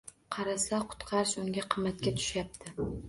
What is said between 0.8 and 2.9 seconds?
qutqarish unga qimmatga tushyapti.